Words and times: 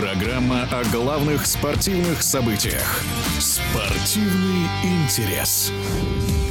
Программа 0.00 0.68
о 0.70 0.84
главных 0.92 1.44
спортивных 1.44 2.22
событиях. 2.22 3.02
Спортивный 3.40 4.68
интерес. 4.84 5.72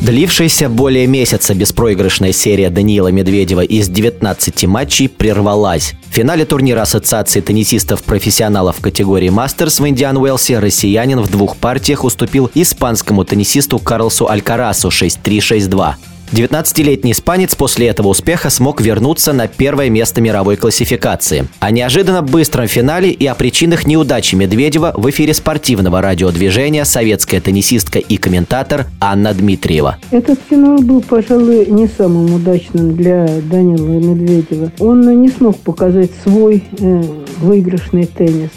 Длившаяся 0.01 0.67
более 0.67 1.08
месяца 1.08 1.55
беспроигрышная 1.55 2.33
серия 2.33 2.70
Даниила 2.70 3.07
Медведева 3.07 3.62
из 3.62 3.88
19 3.88 4.65
матчей 4.65 5.07
прервалась. 5.07 5.94
В 6.10 6.13
финале 6.13 6.44
турнира 6.44 6.81
Ассоциации 6.81 7.39
теннисистов-профессионалов 7.39 8.79
в 8.79 8.81
категории 8.81 9.29
«Мастерс» 9.29 9.79
в 9.79 9.88
Индиан 9.88 10.17
Уэлсе 10.17 10.60
россиянин 10.60 11.21
в 11.21 11.31
двух 11.31 11.56
партиях 11.56 12.03
уступил 12.03 12.52
испанскому 12.53 13.24
теннисисту 13.24 13.79
Карлсу 13.79 14.28
Алькарасу 14.28 14.89
6-3-6-2. 14.89 15.93
19-летний 16.31 17.13
испанец 17.13 17.55
после 17.55 17.88
этого 17.88 18.09
успеха 18.09 18.49
смог 18.49 18.81
вернуться 18.81 19.33
на 19.33 19.47
первое 19.47 19.89
место 19.89 20.21
мировой 20.21 20.55
классификации. 20.55 21.47
О 21.59 21.71
неожиданно 21.71 22.21
быстром 22.21 22.67
финале 22.67 23.11
и 23.11 23.25
о 23.25 23.35
причинах 23.35 23.88
неудачи 23.88 24.35
Медведева 24.35 24.93
в 24.95 25.09
эфире 25.09 25.33
спортивного 25.33 26.02
радиодвижения 26.02 26.83
советская 26.83 27.39
теннисистка 27.39 27.99
и 27.99 28.17
комментатор 28.17 28.88
Анна 28.99 29.33
Дмитриева. 29.33 29.97
Этот 30.11 30.39
финал 30.49 30.79
был, 30.79 31.02
пожалуй, 31.02 31.66
не 31.67 31.88
самым 31.88 32.33
удачным 32.33 32.95
для 32.95 33.25
Данила 33.41 33.88
Медведева. 33.88 34.71
Он 34.80 35.21
не 35.21 35.30
смог 35.30 35.57
показать 35.57 36.11
свой 36.23 36.63
э, 36.80 37.03
выигрышный 37.41 38.05
теннис. 38.05 38.49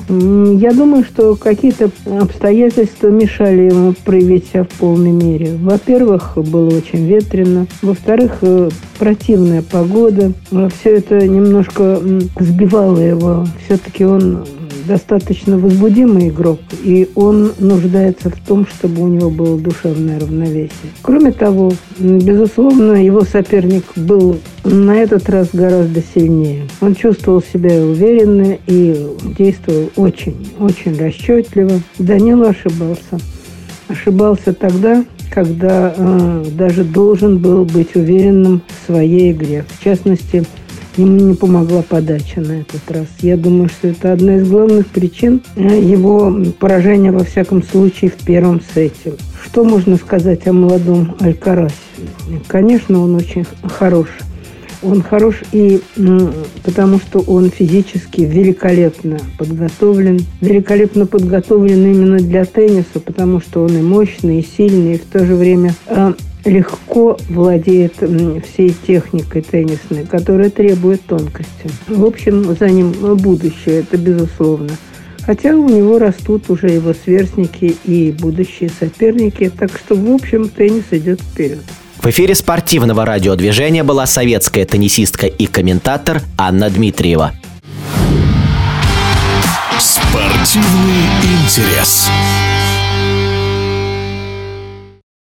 Я 0.61 0.73
думаю, 0.73 1.05
что 1.05 1.37
какие-то 1.37 1.91
обстоятельства 2.21 3.09
мешали 3.09 3.63
ему 3.63 3.95
проявить 4.05 4.47
себя 4.47 4.65
в 4.65 4.69
полной 4.69 5.13
мере. 5.13 5.57
Во-первых, 5.57 6.33
было 6.37 6.69
очень 6.69 7.07
ветрено. 7.07 7.67
Во-вторых, 7.83 8.39
э, 8.43 8.71
противная 8.99 9.63
погода. 9.63 10.33
Э, 10.51 10.69
Все 10.81 10.97
это 10.97 11.27
немножко 11.27 12.01
сбивало 12.39 12.99
его. 12.99 13.47
Все-таки 13.65 14.05
он 14.05 14.45
достаточно 14.91 15.57
возбудимый 15.57 16.31
игрок, 16.31 16.59
и 16.83 17.09
он 17.15 17.53
нуждается 17.61 18.29
в 18.29 18.37
том, 18.45 18.67
чтобы 18.67 19.03
у 19.03 19.07
него 19.07 19.31
было 19.31 19.57
душевное 19.57 20.19
равновесие. 20.19 20.91
Кроме 21.03 21.31
того, 21.31 21.73
безусловно, 21.99 22.95
его 22.95 23.23
соперник 23.23 23.85
был 23.95 24.39
на 24.65 24.97
этот 24.97 25.31
раз 25.31 25.51
гораздо 25.53 26.03
сильнее. 26.03 26.65
Он 26.81 26.97
чувствовал 26.97 27.41
себя 27.41 27.81
уверенно 27.81 28.59
и 28.67 29.07
действовал 29.39 29.91
очень, 29.95 30.49
очень 30.59 30.99
расчетливо. 30.99 31.81
Данила 31.99 32.49
ошибался. 32.49 33.21
Ошибался 33.87 34.53
тогда, 34.53 35.05
когда 35.33 35.95
э, 35.97 36.45
даже 36.51 36.83
должен 36.83 37.39
был 37.39 37.65
быть 37.65 37.95
уверенным 37.95 38.63
в 38.67 38.87
своей 38.87 39.31
игре. 39.31 39.65
В 39.69 39.85
частности, 39.85 40.45
ему 40.97 41.17
не 41.17 41.35
помогла 41.35 41.83
подача 41.83 42.41
на 42.41 42.61
этот 42.61 42.91
раз. 42.91 43.07
Я 43.21 43.37
думаю, 43.37 43.69
что 43.69 43.89
это 43.89 44.13
одна 44.13 44.37
из 44.37 44.49
главных 44.49 44.87
причин 44.87 45.43
э, 45.57 45.81
его 45.81 46.37
поражения, 46.59 47.13
во 47.13 47.25
всяком 47.25 47.63
случае, 47.63 48.11
в 48.11 48.25
первом 48.25 48.61
сете. 48.75 49.15
Что 49.43 49.65
можно 49.65 49.97
сказать 49.97 50.47
о 50.47 50.53
молодом 50.53 51.17
Алькарасе? 51.21 51.75
Конечно, 52.47 53.01
он 53.01 53.15
очень 53.15 53.45
хорош. 53.63 54.09
Он 54.83 55.03
хорош 55.03 55.43
и 55.53 55.81
потому, 56.65 56.99
что 56.99 57.21
он 57.21 57.51
физически 57.51 58.23
великолепно 58.23 59.19
подготовлен. 59.39 60.21
Великолепно 60.41 61.07
подготовлен 61.07 61.85
именно 61.93 62.19
для 62.19 62.45
тенниса, 62.45 63.01
потому 63.05 63.41
что 63.41 63.63
он 63.63 63.77
и 63.77 63.83
мощный, 63.83 64.41
и 64.41 64.47
сильный, 64.57 64.95
и 64.95 64.99
в 64.99 65.05
то 65.05 65.25
же 65.25 65.35
время 65.35 65.75
а, 65.87 66.15
легко 66.45 67.19
владеет 67.29 67.95
всей 67.97 68.75
техникой 68.87 69.43
теннисной, 69.43 70.05
которая 70.05 70.51
требует 70.51 71.03
тонкости. 71.03 71.71
В 71.87 72.05
общем, 72.05 72.57
за 72.59 72.71
ним 72.71 72.93
будущее, 73.17 73.81
это 73.81 73.99
безусловно. 73.99 74.71
Хотя 75.23 75.55
у 75.55 75.69
него 75.69 75.99
растут 75.99 76.49
уже 76.49 76.69
его 76.69 76.95
сверстники 76.95 77.77
и 77.85 78.13
будущие 78.19 78.71
соперники, 78.71 79.51
так 79.51 79.71
что, 79.77 79.95
в 79.95 80.11
общем, 80.11 80.49
теннис 80.49 80.85
идет 80.91 81.21
вперед. 81.21 81.65
В 82.01 82.07
эфире 82.07 82.35
спортивного 82.35 83.05
радиодвижения 83.05 83.85
была 83.85 84.07
советская 84.07 84.65
теннисистка 84.65 85.27
и 85.27 85.45
комментатор 85.45 86.23
Анна 86.39 86.71
Дмитриева. 86.71 87.35
Спортивный 89.79 91.05
интерес. 91.45 92.09